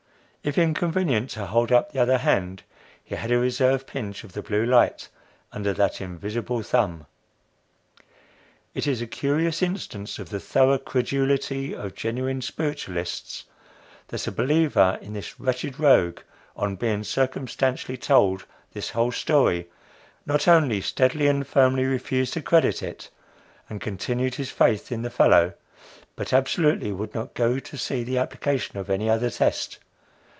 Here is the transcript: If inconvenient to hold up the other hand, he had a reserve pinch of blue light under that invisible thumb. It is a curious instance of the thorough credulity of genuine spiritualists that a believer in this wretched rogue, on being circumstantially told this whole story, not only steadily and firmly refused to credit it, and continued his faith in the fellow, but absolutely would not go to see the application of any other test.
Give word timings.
If 0.43 0.57
inconvenient 0.57 1.29
to 1.35 1.45
hold 1.45 1.71
up 1.71 1.91
the 1.91 1.99
other 2.01 2.17
hand, 2.17 2.63
he 3.03 3.13
had 3.13 3.29
a 3.29 3.37
reserve 3.37 3.85
pinch 3.85 4.23
of 4.23 4.33
blue 4.45 4.65
light 4.65 5.07
under 5.51 5.71
that 5.73 6.01
invisible 6.01 6.63
thumb. 6.63 7.05
It 8.73 8.87
is 8.87 9.03
a 9.03 9.05
curious 9.07 9.61
instance 9.61 10.17
of 10.17 10.29
the 10.29 10.39
thorough 10.39 10.79
credulity 10.79 11.75
of 11.75 11.93
genuine 11.93 12.41
spiritualists 12.41 13.43
that 14.07 14.25
a 14.25 14.31
believer 14.31 14.97
in 14.99 15.13
this 15.13 15.39
wretched 15.39 15.79
rogue, 15.79 16.21
on 16.55 16.75
being 16.75 17.03
circumstantially 17.03 17.99
told 17.99 18.45
this 18.73 18.89
whole 18.89 19.11
story, 19.11 19.67
not 20.25 20.47
only 20.47 20.81
steadily 20.81 21.27
and 21.27 21.45
firmly 21.45 21.83
refused 21.85 22.33
to 22.33 22.41
credit 22.41 22.81
it, 22.81 23.11
and 23.69 23.79
continued 23.79 24.33
his 24.33 24.49
faith 24.49 24.91
in 24.91 25.03
the 25.03 25.11
fellow, 25.11 25.53
but 26.15 26.33
absolutely 26.33 26.91
would 26.91 27.13
not 27.13 27.35
go 27.35 27.59
to 27.59 27.77
see 27.77 28.01
the 28.03 28.17
application 28.17 28.79
of 28.79 28.89
any 28.89 29.07
other 29.07 29.29
test. 29.29 29.77